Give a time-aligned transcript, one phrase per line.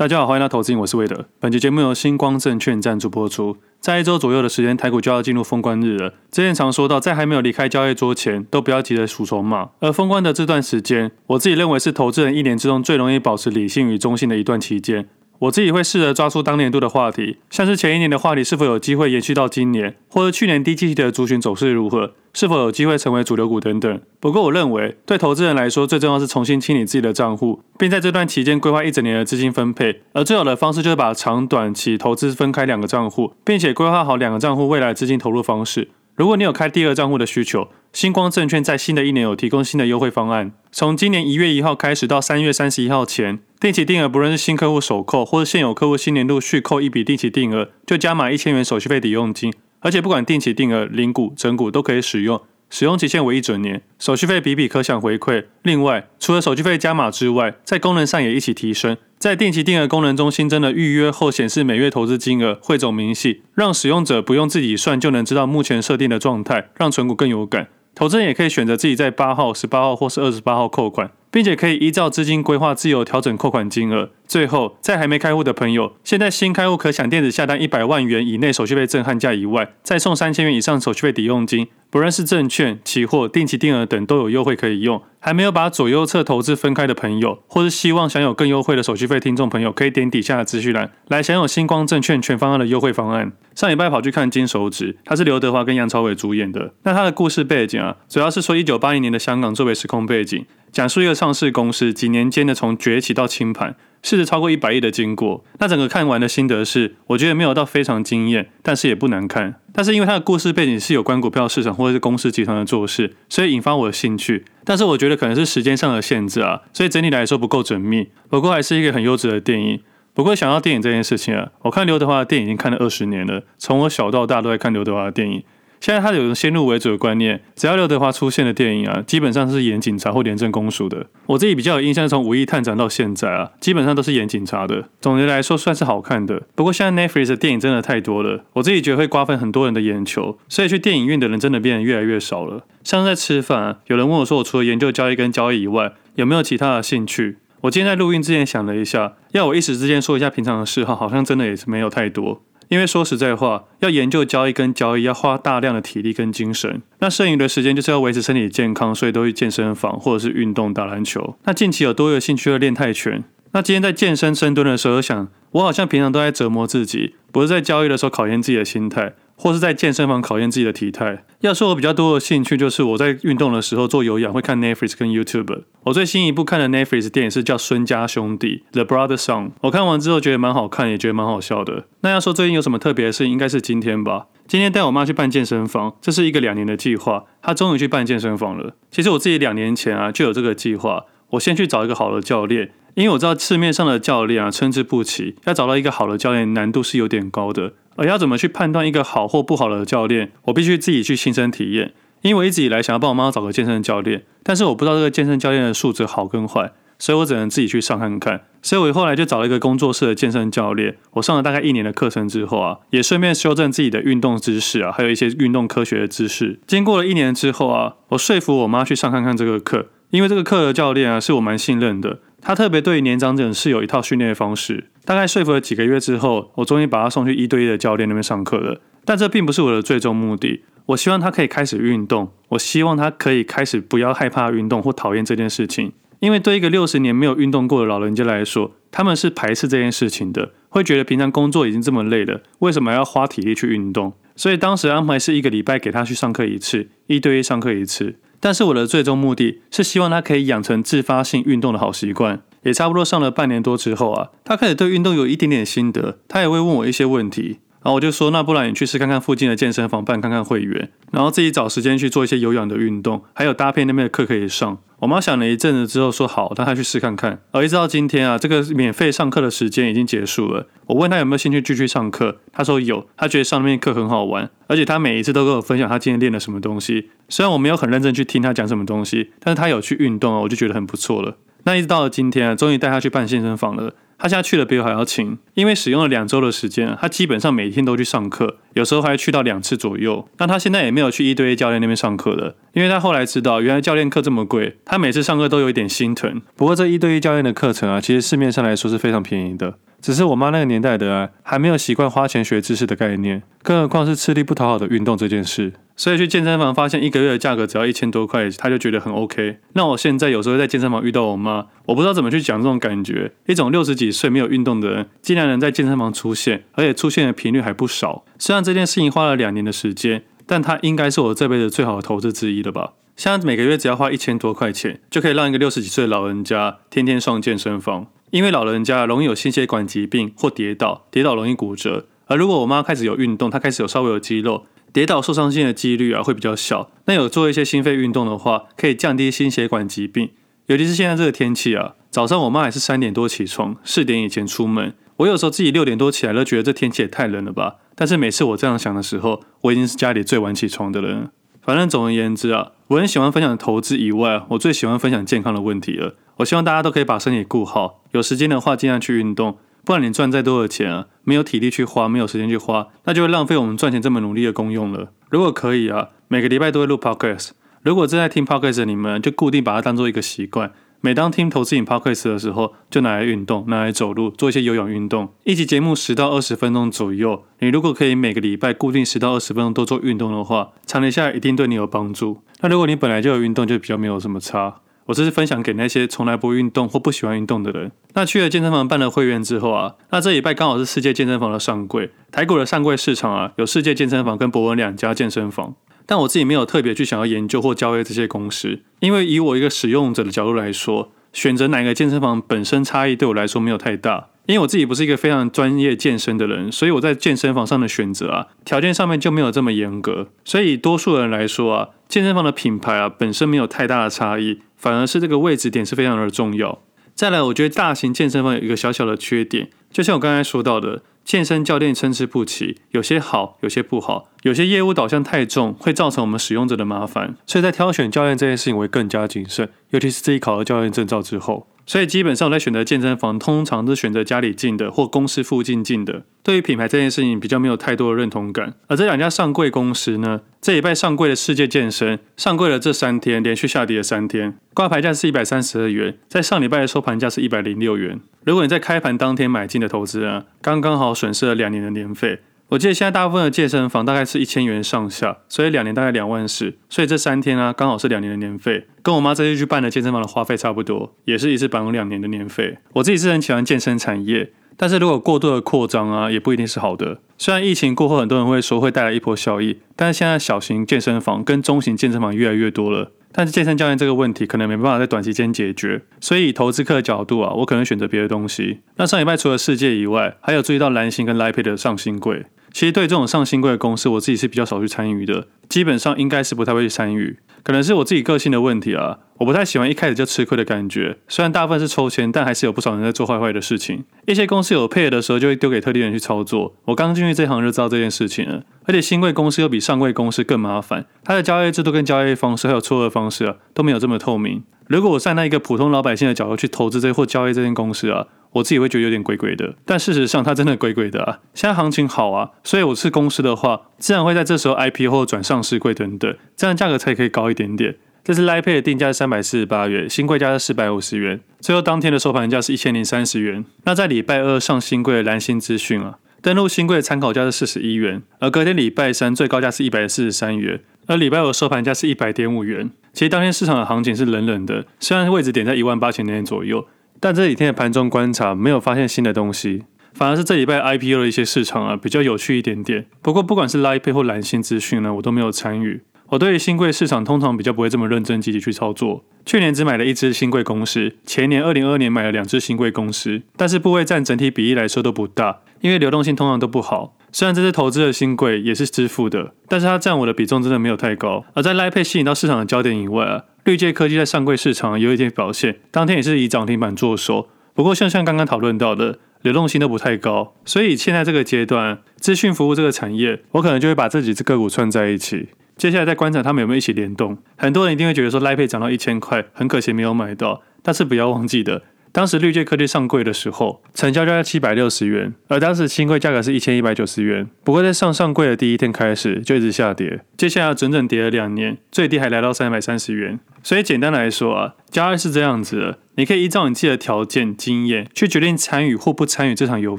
[0.00, 1.26] 大家好，欢迎来到投资瘾，我是魏德。
[1.38, 3.58] 本期节目由星光证券赞助播出。
[3.80, 6.14] 在一周左右的时间，台股就要进入封关日了。
[6.30, 9.68] 之前常说到，在还没有离开交易桌前，都不要急着数筹码。
[9.80, 15.06] 而封关的这段时间，我自己认为是投资人一年之中最容易保持理性与中性的一段期间。
[15.40, 24.00] 我自己会试着抓出当年度的话题，像是前一年的话题是否有机会延续到今年，或者去年低基期的族群走势如何，是否有机会成为主流股等等。
[24.20, 30.02] 不过，我认为对投资人来说，最重要是重新清理自己的账户，并在这段期间规划一整年的资金分配。
[30.12, 35.88] 而最好的方式就是把长短期投资分开两个账户，并且规划好两个账户未来资金投入方式。
[36.16, 40.52] 如果你有开第二账户的需求，星光证券在新的一年有提供新的优惠方案。
[40.70, 49.52] 从今年一月一号开始到三月三十一号前，定期定额不论是新客户首扣，或者现有客户新年度续扣一笔定期定额，就加码一千元手续费抵用金。
[49.80, 55.44] 而且不管定期定额、零股、整股都可以使用，使用期限为一整年，手续费比比可享回馈。
[55.62, 58.96] 另外，除了手续费加码之外，在功能上也一起提升。
[59.18, 67.68] 在定期定额功能中新增了预约后显示每月投资金额、汇总明细，让使用者不用自己算就能知道目前设定的状态，让存股更有感。
[67.94, 71.10] 投资人也可以选择自己在八号、十八号或是二十八号扣款。
[71.30, 74.10] 并且可以依照资金规划自由调整扣款金额。
[74.26, 81.66] 最后，在还没开户的朋友，现在新开户可享电子下单一百万元以内手续费震撼价以外，再送三千元以上手续费抵用金。
[81.90, 85.02] 不论是证券、期货、定期定额等都有优惠可以用。
[85.18, 93.32] 还没有把左右侧投资分开的朋友，或是希望享有更优惠的手续费听众朋友，可以点底下的资讯栏来享有星光证券全方案的优惠方案。
[93.56, 96.72] 上礼拜跑去看《金手指》，他是刘德华跟杨朝伟主演的。
[96.84, 100.46] 那他的故事背景啊，主要是说一九八零年的香港作为时空背景。
[100.72, 105.44] 讲述一个上市公司几年间的从崛起到清盘，市值超过一百亿的经过。
[105.58, 109.56] 那整个看完的心得是，我觉得没有到非常惊艳，但是也不难看。
[109.72, 114.44] 但是因为它的故事背景是有关股票市场或者是公司集团的做事，所以引发我的兴趣。
[114.64, 118.08] 但是我觉得可能是时间上的限制啊，所以整体来说不够缜密。
[118.28, 119.80] 不过还是一个很优质的电影。
[120.12, 125.42] 不过想到电影这件事情啊，我看刘德华的电影已经看了二十年了，从我小到大都在看刘德华的电影。
[125.80, 131.06] 现在他有个先入为主的观念，只要刘德华出现的电影啊，基本上是演警察或廉政公署的。
[131.24, 134.84] 我自己比较有印象，从《武义探长》到现在啊，基本上都是演警察的。
[135.00, 136.42] 总结来说，算是好看的。
[136.54, 142.66] 不过现在 Netflix 的电影真的太多了，我自己觉得会瓜分很多人的眼球，所以去电影院的人真的变得越来越少了。
[142.84, 147.38] 像是在吃饭，有人问我说，我除了研究交易跟交易以外，有没有其他的兴趣？
[147.62, 152.42] 我今天在录音之前想了一下，要我一时之间说一下平常的嗜好，好像真的也是没有太多。
[152.70, 161.36] 因为说实在话，要研究交易跟交易要花大量的体力跟精神，那剩余的时间就是要维持身体健康，所以都去健身房或者是运动打篮球。
[161.44, 163.24] 那近期有多有兴趣要练泰拳。
[163.50, 169.14] 那今天在健身深蹲的时候，想我好像平常都在折磨自己，不是在交易的时候考验自己的心态。
[169.40, 171.24] 或是在健身房考验自己的体态。
[171.40, 175.62] 要说我比较多的兴趣，就是我在运动的时候做有氧会看 Netflix 跟 YouTube。
[175.84, 179.52] 我最新一部看的 Netflix 电影是叫《孙家兄弟》（The Brother Song）。
[179.62, 181.86] 我看完之后觉得蛮好看，也觉得蛮好笑的。
[182.02, 184.26] 那要说最近有什么特别的事情，应该是今天吧。
[184.46, 187.24] 今天带我妈去办健身房，这是一个两年的计划。
[187.40, 188.74] 她终于去办健身房了。
[188.90, 197.72] 其实我自己两年前啊就有这个计划，我先去找一个好的教练，因为我知道市面上的教练啊参差不齐，要找到一个好的教练难度是有点高的。
[197.96, 201.92] 而要怎么去判断一个好或不好的教练，我必须自己去亲身体验。
[202.22, 208.42] 因为我一直以来想要帮我妈找个健身教练，但是我不知道这个健身教练的素质好跟坏，所以我只能自己去上看看。
[208.60, 210.98] 所以我后来就找了一个工作室的健身教练。
[211.12, 216.60] 我上了大概一年的课程之后啊，也顺便修正自己的运动知识啊，还有一些运动科学的知识。
[216.66, 222.18] 经过了一年之后啊，我说服我妈去上看看这个课，因为这个课的教练啊是我蛮信任的。
[222.42, 224.89] 他特别对年长者是有一套训练的方式。
[225.04, 228.80] 大概说服了几个月之后，我终于把他送去一对一的教练那边上课了。
[229.04, 230.62] 但这并不是我的最终目的。
[230.86, 235.92] 我希望他可以开始运动，我希望他可以开始不要害怕运动或讨厌这件事情。
[236.18, 244.12] 因为对一个六十年没有运动过的老人家来说，他们是排斥这件事情的，会觉得平常工作已经这么累了，为什么要花体力去运动？
[244.36, 248.16] 所以当时安排是一个礼拜给他去上课一次，一对一上课一次。
[248.38, 257.58] 但是我的最终目的是希望他可以养成自发性运动的好习惯，也差不多上了半年多之后啊，他开始对运动有一点点心得，他也会问我一些问题。
[257.82, 264.76] 然后我就说，那不然你去试看看附近的健身房办看看会员，然后自己找时间去做一些有氧的运动，还有搭配那边的课可以上。
[264.98, 267.40] 我妈想了一阵子之后说好，让她去试看看。
[267.52, 270.66] 而一直到今天啊，这个免费上课的时间已经结束了。
[270.88, 277.08] 我问她有没有兴趣继续上课，她说有，她觉得上那边课很好玩，而且她每一次都跟我分享她今天练了什么东西。
[277.30, 281.38] 虽然我没有很认真去听她讲什么东西，但是她有去运动啊，我就觉得很不错了。
[281.64, 283.94] 那一直到了今天啊，终于带她去办健身房了。
[284.22, 290.28] 他现在去的比我还要勤，因为使用了两周的时间，他基本上每天都去上课，有时候还去到两次左右。
[290.36, 296.42] 那他现在也没有去一对一教练那边上课了，因为他后来知道原来教练课这么贵，他每次上课都有一点心疼。
[296.54, 299.76] 不过这一对一教练的课程啊，其实市面上来说是非常便宜的。
[300.02, 305.72] 只是我妈那个年代的啊，还没有习惯花钱学知识的概念，更何况是吃力不讨好的运动这件事。
[306.00, 309.58] 所以去健身房发现一个月的价格只要一千多块，他就觉得很 OK。
[309.74, 318.24] 那我现在有时候在健身房遇到我妈，我不知道怎么去讲这种感觉，一种六十几岁没有运动的人，竟然能在健身房出现，而且出现的频率还不少。
[318.38, 322.94] 虽然这件事情花了两年的时间，但它应该是我这辈子最好的投资之一了吧。
[323.14, 328.06] 像每个月只要花一千多块钱，就可以让一个六十几岁的老人家天天上健身房。
[328.30, 332.06] 因为老人家容易有心血管疾病或跌倒，跌倒容易骨折。
[332.24, 336.90] 而如果我妈开始有运动，她开始有稍微有肌肉，跌倒受伤性的几率啊会比较小。
[337.06, 340.30] 那有做一些心肺运动的话，可以降低心血管疾病。
[340.66, 344.94] 尤其是现在这个天气啊，早上我妈也是三点多起床，四点以前出门。
[345.16, 347.76] 我有时候自己六点多起来都觉得这天气也太冷了吧。
[347.94, 351.30] 但是每次我这样想的时候，我已经是家里最晚起床的人。
[351.60, 356.14] 反正总而言之啊，我很喜欢分享投资以外，我最喜欢分享健康的问题了。
[356.36, 359.58] 我希望大家都可以把身体顾好，有时间的话尽量去运动。
[359.84, 365.12] 不然你赚再多的钱啊，没有体力去花，没有时间去花，那就会浪费我们赚钱这么努力的功用了。
[365.30, 367.50] 如果可以啊，每个礼拜都会录 podcast。
[367.82, 370.72] 如果正在听 podcast 的你们，就固定把它当做一个习惯。
[371.02, 375.32] 每当听投资瘾 podcast 的时候，就拿来运动，拿来走路，做一些有氧运动。
[375.44, 382.42] 一集节目十到二十分钟左右，你如果可以每个礼拜固定十到二十分钟都做运动的话，长年下来一定对你有帮助。
[382.60, 384.82] 那如果你本来就有运动，就比较没有什么差。
[385.06, 387.90] 我这是分享给那些从来不运动或不喜欢运动的人。
[388.14, 395.74] 那去了健身房办了会员之后啊，那这礼拜刚好是世界健身房的上柜，台股的上柜市场啊，有世界健身房跟博文两家健身房。
[396.06, 404.26] 但我自己没有特别去想要研究或交易这些公司，因为以我一个使用者的角度来说，选择哪个健身房本身差异对我来说没有太大。
[404.46, 410.26] 因为我自己不是一个非常专业健身的人，所以我在健身房上的选择啊，条件上面就没有这么严格。
[410.44, 416.80] 所以多数人来说啊，健身房的品牌啊本身没有太大的差异，反而是这个位置点是非常的重要。
[417.14, 421.02] 再来，我觉得大型健身房有一个小小的缺点，就像我刚才说到的。
[421.22, 427.36] 健身教练参差不齐，有些好，有些不好，有些业务导向太重，会造成我们使用者的麻烦。
[427.46, 431.68] 所以在挑选教练这件事情，我会更加谨慎，尤其是自己考了教练证照之后。
[431.90, 436.22] 所以基本上我在选择健身房，通常都是选择家里近的或公司附近近的。
[436.40, 438.74] 对于品牌这件事情比较没有太多的认同感。
[438.86, 448.20] 而这两家上柜公司呢，这礼拜上柜的世界健身上柜了这三天，连续下跌了三天，挂牌价是一百三十二元，在上礼拜的收盘价是一百零六元。
[448.44, 452.38] 如果你在开盘当天买进的投资啊，刚刚好损失了两年的年费。
[452.70, 462.78] 我记得现在大部分的健身房大概是一千元上下，所以两年大概两万四，所以这三天啊刚好是两年的年费，跟我妈这次去办的健身房的花费差不多，也是一次绑两年的年费。
[462.92, 467.18] 我自己是很喜欢健身产业，但是如果过度的扩张啊，也不一定是好的。
[467.36, 478.78] 虽然疫情过后很多人会说会带来一波效益，但是现在小型健身房跟中型健身房越来越多了，但是健身教练这个问题可能没办法在短期间解决，所以以投资客的角度啊，我可能选择别的东西。
[478.94, 482.46] 那上礼拜除了世界以外，还有注意到蓝星跟 Lite Pay 的上新柜。
[482.72, 487.38] 其实对这种上新贵的公司，我自己是比较少去参与的，基本上应该是不太会去参与。
[487.62, 491.18] 可能是我自己个性的问题啊，我不太喜欢一开始就吃亏的感觉。
[491.28, 494.04] 虽然大部分是抽签，但还是有不少人在做坏坏的事情。
[494.26, 496.74] 一些公司有配的时候，就会丢给特定人去操作。
[496.86, 498.62] 我刚进去这行就知道这件事情了。
[498.84, 504.62] 而且新贵公司又比上贵公司更麻烦，它的交易制度跟交易方式还有撮合方式啊，都没有这么透明。
[504.90, 508.26] 如果我站在一个普通老百姓的角度去投资这或交易这间公司啊。
[508.52, 511.38] 我自己会觉得有点鬼鬼的，但事实上它真的鬼鬼的啊！
[511.54, 517.94] 现在行情好啊，所以我是公司的话，自然会在这时候 I P 或转上市柜等等，这样价格才可以高一点点。
[518.24, 523.64] 这次 Lite Pay 的定价是三百四十八元，新柜价是四百五十元，最后当天的收盘价是一千零三十元。
[523.84, 532.90] 那在礼拜二上新柜的蓝星资讯啊，登录新柜的参考价是四十一元，而隔天礼拜三最高价是一百四十三元，而礼拜五收盘价是一百点五元。
[533.12, 536.86] 其实当天市场的行情是冷冷的，虽然位置点在一万八千点左右。
[537.22, 539.82] 但这几天的盘中观察没有发现新的东西，
[540.14, 543.04] 反而是这礼拜 IPO 的一些市场啊比较有趣一点点。
[543.20, 546.00] 不过不管是 Lite Pay 或蓝星资讯呢，我都没有参与。
[546.28, 549.22] 我对于新贵市场通常比较不会这么认真积极去操作。
[549.44, 557.18] 去年只买了一只新贵公司，前年二零二二年买了两只新贵公司，但是部位占整体比例来说都不大，因为流动性通常都不好。
[557.32, 561.44] 虽然这次投资的新贵也是支付的，但是它占我的比重真的没有太高。
[561.54, 563.44] 而在 Lite Pay 吸引到市场的焦点以外啊。
[563.64, 567.46] 绿界科技在上柜市场有一点表现，当天也是以涨停板作收。
[567.74, 577.36] 不过，像像刚刚讨论到的，流动性都不太高，所以现在这个阶段，资讯服务这个产业，我可能就会把这几只个股串在一起，接下来再观察他们有没有一起联动。
[577.56, 580.62] 很多人一定会觉得说 life 配涨到一千块，很可惜没有买到。
[580.82, 587.48] 但是不要忘记的当时绿界科技上柜的时候，成交价在七百六十元，而当时新柜价格是一千一百九十元。
[587.62, 593.38] 不过在上上柜的第一天开始就一直下跌，接下来整整跌了两年，最低还来到三百三十元。
[593.62, 599.98] 所以简单来说啊，交易是这样子的，你可以依照你自己的条件、经验去决定参与或不参与这场游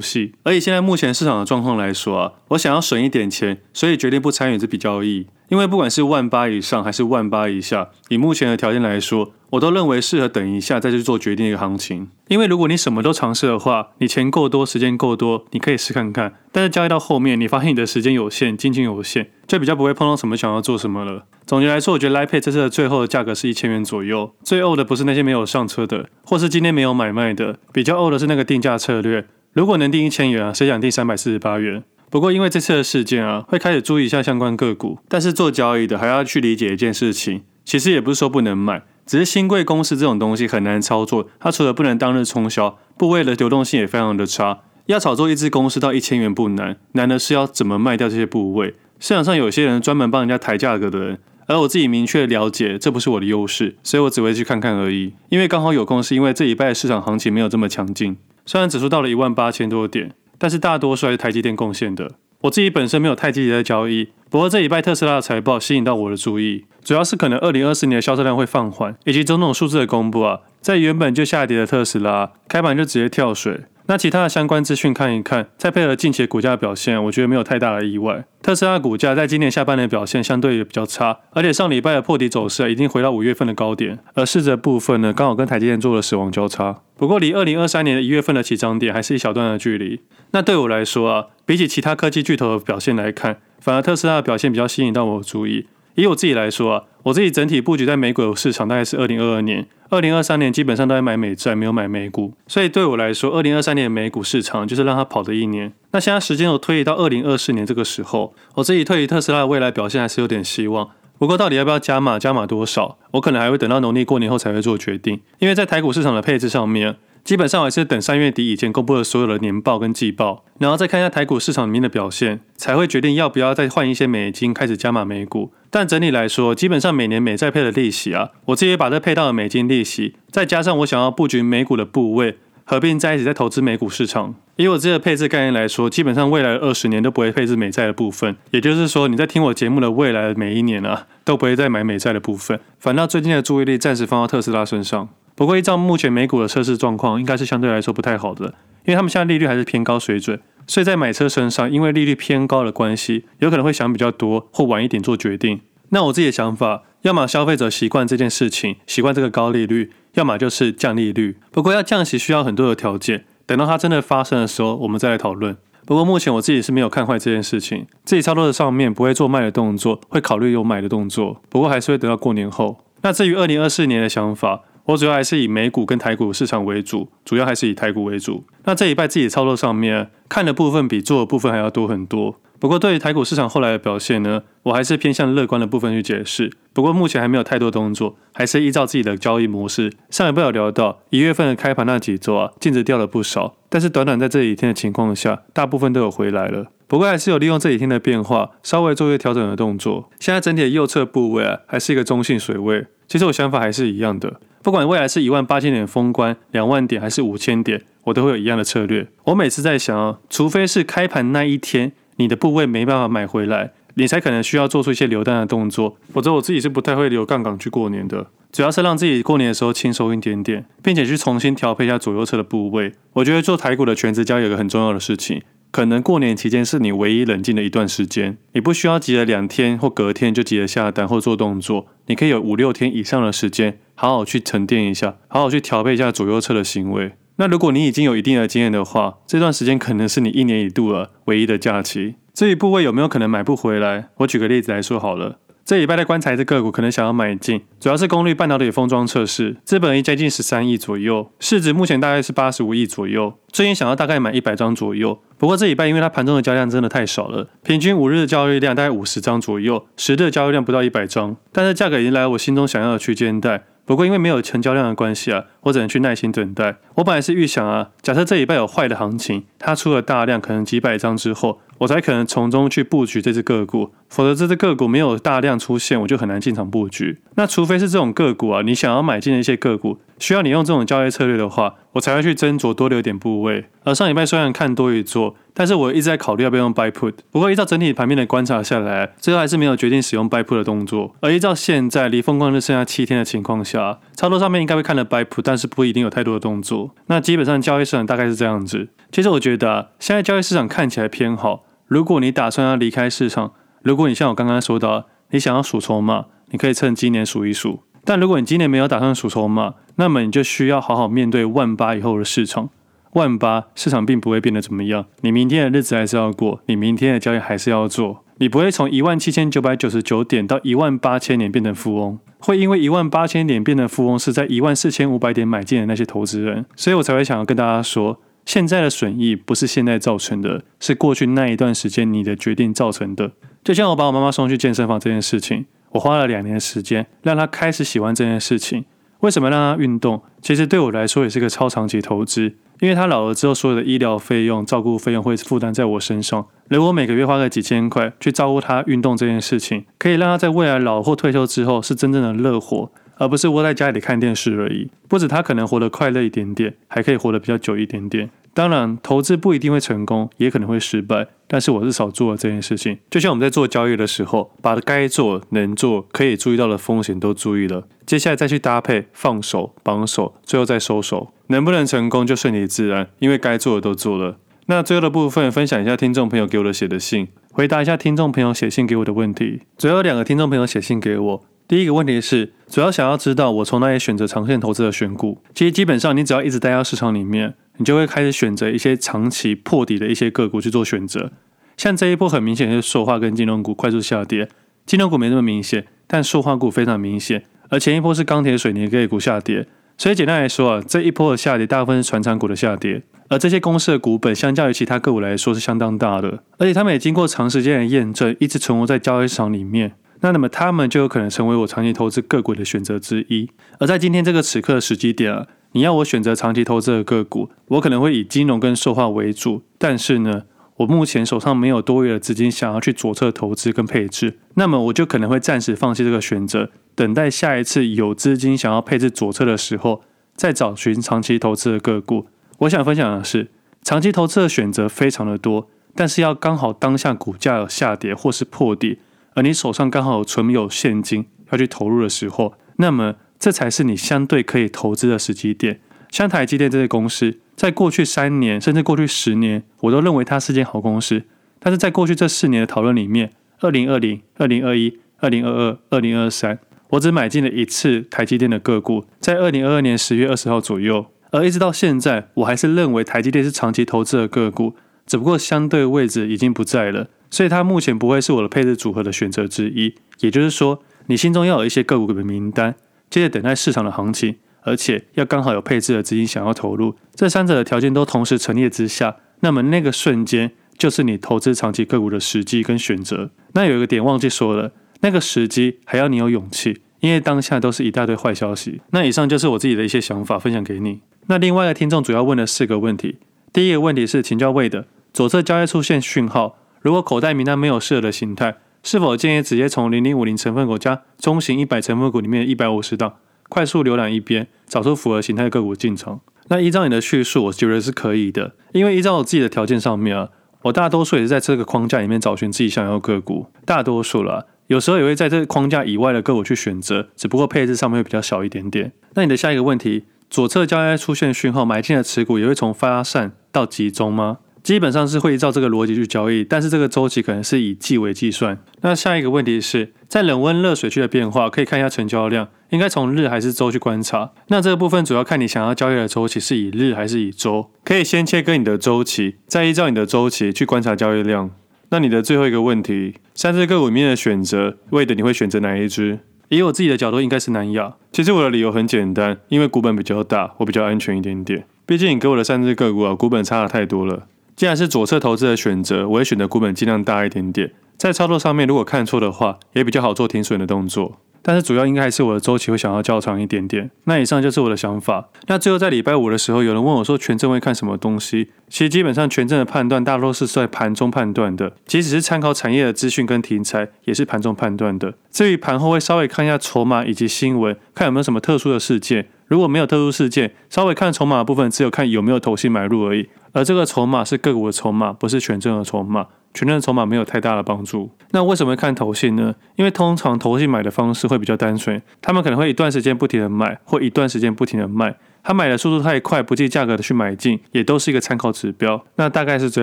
[0.00, 0.32] 戏。
[0.42, 5.28] 而以现在目前市场的状况来说啊，我想要省一点钱，所以决定不参与这笔交易。
[5.52, 12.08] 因为不管是万八以上还是万八以下，以目前的条件来说，我都认为适合等一下再去做决定一个行情。
[12.28, 16.32] 因为如果你什么都尝试的话，你钱够多，时间够多，你可以试看看。
[16.50, 21.26] 但是交易到后面，你发现你的时间有限，金钱有限，就比较不会碰到什么想要做什么了。
[21.44, 24.34] 总结来说，我觉得 Lipay 这次的最后的价格是一千元左右。
[24.42, 29.26] 最呕的不是那些没有上车的，或是今天没有买卖的，比较呕的是那个定价策略。
[29.52, 31.84] 如果能定一千元啊，谁想定三百四十八元？
[32.12, 34.98] 不过因为这次的事件啊，会开始注意一下相关个股。
[35.08, 38.82] 但是做交易的还要去理解一件事情，其实也不是说不能买。
[39.06, 44.58] 只是新贵公司这种东西很难操作，它除了不能当日冲销，部位的流动性也非常的差。
[44.84, 48.74] 要炒作一支公司到一千元不难，难的是要怎么卖掉这些部位。
[49.00, 55.14] 市场上有些人专门帮人家抬价格的人，而我自己明确了解这不是我的优势，所以我只会去看看而已。
[55.30, 58.18] 因为刚好有空，是因为这一拜市场行情没有这么强劲。
[58.44, 60.12] 虽然指数到了一万八千多点，
[60.42, 62.10] 但是大多数还是台积电贡献的。
[62.40, 73.60] 我自己本身没有太积极的交易，不过这礼拜特斯拉的财报吸引到我的注意，主要是可能二零二四年的销售量会放缓，以及种种数字的公布啊，在原本就下跌的特斯拉开盘就直接跳水。
[73.86, 78.24] 那其他的相关资讯看一看，再配合近期的股价的表现，我觉得没有太大的意外。
[78.40, 86.80] 特斯拉股价在今年下半年表现相对也比较差，而且上礼拜的破底走势已经回到五月份的高点，而市值部分呢，刚好跟台积电做了死亡交叉。
[86.96, 90.00] 不过离二零二三年的一月份的起涨点还是一小段的距离。
[90.30, 95.66] 那对我来说啊，比起其他科技巨头的表现来看，反而特斯拉的表现比较吸引到我的注意。
[95.94, 102.32] 以我自己来说啊，我自己整体布局在美股市场大概是二零二二年、二零二三年，基本上都在买美债，没有买美股。
[102.46, 105.72] 所以对我来说，二零二三年的美股市场就是让它跑的一年。
[105.90, 110.88] 那现在时间又推移到二零二四年这个时候，我自己对于特斯拉的未来表现还是有点希望。
[111.18, 115.20] 不过到底要不要加码，加码多少，我可能还会等到农历过年后才会做决定。
[115.38, 125.52] 因为在台股市场的配置上面，基本上还是等三月底以前公布的所有的年报跟季报，然后再看一下台股市场里面的表现，才会决定要不要再换一些美金开始加码美股。
[125.70, 134.34] 但整体来说，基本上每年美债配的利息啊，我自己也把这配到了美金利息，再加上我想要布局美股的部位，合并在一起再投资美股市场。
[134.56, 138.36] 以我自己的配置概念来说，基本上未来二十年都不会配置美债的部分。
[138.50, 145.08] 也就是说，你在听我节目的未来的每一年啊，都不会再买美债的部分，反倒最近的注意力暂时放到特斯拉身上。
[145.34, 150.40] 不过依照目前美股的测试状况，应该是相对来说不太好的，因为他们现在利率还是偏高水准。
[150.66, 155.60] 所以在买车身上，因为利率偏高的关系，有可能会想比较多，或晚一点做决定。
[155.88, 161.36] 那我自己的想法，要么消费者习惯这件事情，习惯这个高利率，要么就是降利率。
[161.50, 165.56] 不过要降息需要很多的条件，等到它真的发生的时候，我们再来讨论。
[165.84, 171.42] 不过目前我自己是没有看坏这件事情，自己操作的上面不会做卖的动作，会考虑有买的动作。
[171.48, 172.84] 不过还是会等到过年后。
[173.02, 174.62] 那至于二零二四年的想法。
[174.84, 178.44] 我主要还是以美股跟台股市场为主，主要还是以台股为主。
[178.64, 182.36] 那这一拜自己操作上面看的部分比做的部分还要多很多。
[182.58, 186.52] 不过对于台股市场后来的表现呢，我还是偏向乐观的部分去解释。
[186.72, 189.92] 不过目前还没有太多动作，还是依照自己的交易模式。
[190.10, 196.68] 上一拜有聊到一月份的开盘那几周啊，净值掉了不少，但是短短在这几天的情况下，大部分都有回来了。
[196.86, 200.08] 不过还是有利用这几天的变化，稍微做一个调整的动作。
[200.20, 202.86] 现在整体的右侧部位啊，还是一个中性水位。
[203.08, 204.40] 其实我想法还是一样的。
[204.62, 209.08] 不管未来是一万八千点封关，两万点还是五千点，我都会有一样的策略。
[209.24, 215.96] 我每次在想啊，除非是开盘那一天你的部位没办法买回来，你才可能需要做出一些留单的动作。
[216.12, 222.92] 否则我自己是不太会留杠杆去过年的，主要是让自己过年的时候轻松一点点，并且去重新调配一下左右侧的部位。
[223.14, 225.42] 我觉得做台股的权值交易有个很重要的事情。
[225.72, 237.12] 可能过年期间是你唯一冷静的一段时间，你不需要急着两天或隔天就急着下单或做动作，你可以有五六天以上的时间，好好去沉淀一下，好好去调配一下左右侧的行为。
[237.36, 242.16] 那如果你已经有一定的经验的话，这段时间可能是你一年一度了唯一的假期。
[242.34, 245.38] 至于部位有没有可能买不回来，我举个例子来说好了。
[245.64, 255.20] 这礼拜的观察这个股可能想要买进，主要是功率半导体封装测试，资本益接近十三亿左右，市值目前大概是八十五亿左右，最近想要大概买一百张左右。
[255.38, 263.64] 不过这礼拜因为它盘中的交易量真的太少了，平均五日的交易量大概五十张左右，十日的交易量不到一百张，但是价格已经来我心中想要的区间带。
[263.84, 266.76] 不过因为没有成交量的关系啊，我只能去耐心等待。
[266.94, 273.92] 我本来是预想啊，假设这礼拜有坏的行情，它出了大量，可能几百张之后，我才可能从中去布局这只个股。
[274.08, 277.18] 否则这只个股没有大量出现，我就很难进场布局。
[277.34, 283.64] 那除非是这种个股啊，你想要买进的一些个股，需要你用这种交易策略的话，我才会去斟酌多留一点部位。
[283.84, 287.14] 而上礼拜虽然看多一做，但是我一直在考虑要不要用 buy put。
[287.30, 291.16] 不过依照整体盘面的观察下来，最后还是没有决定使用 buy put 的动作。
[291.20, 296.94] 而依照现在离风光日剩下七天的情况下，操作上面应该会看了 buy put，但是不一定有太多的动作。
[297.06, 298.90] 那基本上交易市场大概是这样子。
[299.10, 301.64] 其实我觉得啊，现在交易市场看起来偏好。
[301.92, 307.82] 如果你打算要离开市场，如果你像我刚刚说到，你想要数筹码，你可以趁今年数一数。
[308.02, 312.70] 但如果你今年没有打算数筹码，那么你就需要好好面对万八以后的市场。
[313.12, 318.24] 万八市场并不会变得怎么样，你明天的日子还是要过，你明天的交易还是要做。
[318.38, 333.32] 你不会从一万七千九百九十九点到一万八千点变成富翁，会因为一万八千点变成富翁是在一万四千五百点买进的那些投资人，所以我才会想要跟大家说，现在的损益不是现在造成的，是过去那一段时间你的决定造成的。
[333.62, 335.66] 就像我把我妈妈送去健身房这件事情。
[335.92, 338.86] 我花了两年时间，让她开始喜欢这件事情。
[339.20, 340.22] 为什么让她运动？
[340.40, 346.46] 其实对我来说也是个超长期投资，因为她老了之后，所有的医疗费用、照顾费用会负担在我身上。
[346.70, 352.90] 如果每个月花个几千块去照顾她运动这件事情，可以让她在未来老或退休之后是真正的乐活，
[353.22, 354.90] 而不是窝在家里看电视而已。
[355.06, 358.28] 不止他可能活得快乐一点点，还可以活得比较久一点点。
[358.52, 361.28] 当然，投资不一定会成功，也可能会失败。
[361.46, 362.98] 但是我至少做了这件事情。
[363.08, 374.38] 就像我们在做交易的时候，把该做、能做、可以注意到的风险都注意了，接下来再去搭配放手、绑手，最后再收手，能不能成功就顺其自然，因为该做的都做了。
[374.66, 379.62] 那最后的部分，分享一下听众朋友给我的写的信，回答一下听众朋友写信给我的问题。
[379.78, 381.44] 最后两个听众朋友写信给我。
[381.72, 385.38] 第一个问题是，主要想要知道我从哪里选择长线投资的选股。
[385.54, 391.32] 其实基本上，你只要一直待在市场里面，你就会开始选择一些长期破底的一些个股去做选择。
[391.78, 394.50] 像这一波很明显是塑化跟金融股快速下跌，
[394.84, 397.44] 金融股没那么明显，但塑化股非常明显。
[397.70, 403.02] 而前一波是钢铁水泥类股下跌，所以简单来说啊，这一波的下跌大部分是传产股的下跌。
[403.30, 409.92] 而这些公司的股本相较于其他个股来说是相当大的，而且他们也经过长时间的验证，一直存活在交易市场里面。
[410.22, 413.50] 那那么他们就有可能成为我长期投资个股的选择之一。
[413.78, 419.62] 而在今天这个此刻的时机点啊，你要我选择长期投资的个股，我可能会以金融跟塑化为主。
[419.78, 420.44] 但是呢，
[420.76, 430.02] 我目前手上没有多余的资金想要去左侧投资跟配置，那么我就可能会暂时放弃这个选择，等待下一次有资金想要配置左侧的时候，
[430.36, 432.28] 再找寻长期投资的个股。
[432.58, 433.48] 我想分享的是，
[433.82, 438.98] 长期投资的选择非常的多，但是要刚好当下股价有下跌或是破底。
[439.34, 445.80] 而你手上刚好存有现金要去投入的时候，那么这才是你相对可以投资的时机点。
[446.10, 451.22] 像台积电这些公司，在过去三年甚至过去十年，我都认为它是间好公司。
[451.58, 456.58] 但是在过去这四年的讨论里面，二零二零、二零二一、二零二二、二零二三，
[456.90, 461.06] 我只买进了一次台积电的个股，在二零二二年十月二十号左右。
[461.30, 464.74] 而一直到现在，我还是认为台积电是长期投资的个股，
[465.06, 467.08] 只不过相对位置已经不在了。
[467.32, 472.74] 所以它目前不会是我的配置组合的选择之一，也就是说，你心中要有一些个股的名单，
[473.08, 483.30] 接着等待市场的行情，而且要刚好有配置的资金想要投入，这三者的条件都同时成立之下，那么那个瞬间就是你投资长期个股的时机跟选择。
[483.54, 488.82] 那有一个点忘记说了，那个时机还要你有勇气，因为当下都是一大堆坏消息。
[488.90, 491.00] 那以上就是我自己的一些想法分享给你。
[491.28, 493.16] 那另外一个听众主要问了四个问题，
[493.54, 496.58] 第一个问题是请教魏的左侧交易出现讯号。
[496.82, 503.14] 如果口袋名单没有适合的形态，是否建议直接从零零五零成分股加中型一百成分股里面一百五十档
[503.48, 506.20] 快速浏览一遍，找出符合形态的个股进场？
[506.48, 510.30] 那依照你的叙述，我觉得是可以的，因为依照我自己的条件上面啊，
[510.62, 518.92] 我大多数也是在这个框架里面找寻自己想要个股，大多数了，有时候也会在这个框架以外的个股去选择，只不过配置上面会比较小一点点。
[519.14, 524.38] 那你的下一个问题，左侧交易出现讯号，买进的持股也会从发散到集中吗？
[524.62, 528.58] 基本上是会依照这个逻辑去交易，但是这个周期可能是以季为计算。
[528.82, 534.30] 那下一个问题是在冷温热水区的变化，可以看一下成交量，应该从日还是周去观察。
[534.48, 541.50] 那这个部分主要看你想要交易的周期是以日还是以周，可以先切割你的周期，再依照你的周期去观察交易量。
[541.90, 546.20] 那你的最后一个问题，三只个股里面的选择，为的你会选择哪一只？
[546.48, 547.94] 以我自己的角度，应该是南亚。
[548.12, 551.66] 其实我的理由很简单，因为股本比较大，我比较安全一点点。
[551.84, 554.26] 毕竟你给我的三只个股啊，股本差的太多了。
[554.56, 561.18] 既然是左侧投资的选择，我会选择股本尽量大一点点，在操作上面如果看错的话，也比较好做停损的动作。
[561.44, 563.90] 但是主要应该还是我的周期会想要较长一点点。
[564.04, 565.28] 那以上就是我的想法。
[565.48, 568.50] 那最后在礼拜五的时候，有人问我说权证会看什么东西？
[568.68, 575.14] 其实基本上权证的判断大多是在盘中判断的，即使是参考产业的资讯跟题材，也是盘中判断的。
[575.32, 579.26] 至于盘后会稍微看一下筹码以及新闻，看有没有什么特殊的事件。
[579.48, 583.28] 如果没有特殊事件，稍微看筹码的部分，只有看有没有投信买入而已。
[583.52, 586.26] 而这个筹码是个股的筹码，不是权证的筹码。
[586.54, 588.10] 权证的筹码没有太大的帮助。
[588.32, 589.54] 那为什么会看投信呢？
[589.76, 595.16] 因为通常投信买的方式会比较单纯，他们可能会一段时间不停的买，或一段时间不停的卖。
[595.42, 599.02] 他买的速度太快，不计价格的去买进，也都是一个参考指标。
[599.16, 599.82] 那大概是这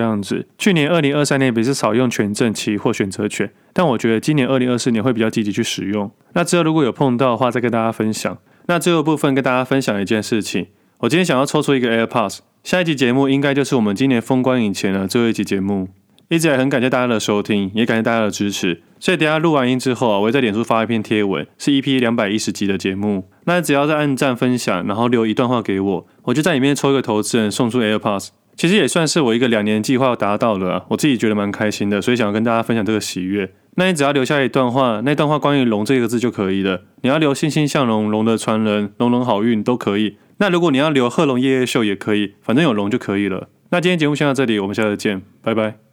[0.00, 0.46] 样子。
[0.56, 6.08] 去年二零二三年比是少用权证期或选择权，但我觉得今年二零二四年会比较积极去使用。
[6.34, 8.38] 那之后如果有碰到的话，再跟大家分享。
[8.66, 15.88] 那最后部分跟大家分享一件事情，我今天想要抽出一个 AirPods，下一集节目应该就是我们今年封关以前的最后一集节目。
[16.28, 18.82] 一直也很感谢大家的收听，也感谢大家的支持。
[19.00, 23.24] 所以等下录完音之后啊，我会在脸书发一篇贴文，是 EP 两百一十集的节目。
[23.46, 28.28] 那只要在按赞分享，然后留一段话给我，我就在里面抽一个投资人送出 AirPods。
[28.54, 33.50] 其实也算是我一个两年计划要达到了，我自己觉得蛮开心的，所以想要跟大家分享这个喜悦。
[33.76, 36.82] 那你只要留下一段话，那段话关于龙这个字就可以了。
[37.00, 40.18] 你要留欣欣向荣、龙的传人、龙龙好运都可以。
[40.40, 43.48] 那如果你要留贺龙夜夜秀也可以，反正有龙就可以了。
[43.70, 45.89] 那今天节目先到这里，我们下次见，拜拜。